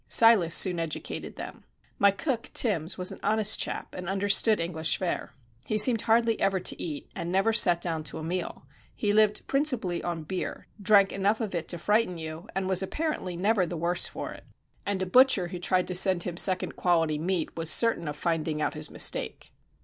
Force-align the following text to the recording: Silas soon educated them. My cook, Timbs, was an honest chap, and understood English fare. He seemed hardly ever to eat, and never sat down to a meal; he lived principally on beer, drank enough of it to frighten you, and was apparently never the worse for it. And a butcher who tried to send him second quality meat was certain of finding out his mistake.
Silas 0.07 0.55
soon 0.55 0.79
educated 0.79 1.35
them. 1.35 1.63
My 1.99 2.09
cook, 2.09 2.49
Timbs, 2.55 2.97
was 2.97 3.11
an 3.11 3.19
honest 3.21 3.59
chap, 3.59 3.93
and 3.93 4.09
understood 4.09 4.59
English 4.59 4.97
fare. 4.97 5.35
He 5.67 5.77
seemed 5.77 6.01
hardly 6.01 6.41
ever 6.41 6.59
to 6.59 6.81
eat, 6.81 7.07
and 7.15 7.31
never 7.31 7.53
sat 7.53 7.79
down 7.81 8.03
to 8.05 8.17
a 8.17 8.23
meal; 8.23 8.65
he 8.95 9.13
lived 9.13 9.45
principally 9.45 10.01
on 10.01 10.23
beer, 10.23 10.65
drank 10.81 11.13
enough 11.13 11.39
of 11.39 11.53
it 11.53 11.67
to 11.67 11.77
frighten 11.77 12.17
you, 12.17 12.47
and 12.55 12.67
was 12.67 12.81
apparently 12.81 13.37
never 13.37 13.67
the 13.67 13.77
worse 13.77 14.07
for 14.07 14.31
it. 14.31 14.45
And 14.87 15.03
a 15.03 15.05
butcher 15.05 15.49
who 15.49 15.59
tried 15.59 15.87
to 15.89 15.93
send 15.93 16.23
him 16.23 16.35
second 16.35 16.75
quality 16.75 17.19
meat 17.19 17.55
was 17.55 17.69
certain 17.69 18.07
of 18.07 18.15
finding 18.15 18.59
out 18.59 18.73
his 18.73 18.89
mistake. 18.89 19.53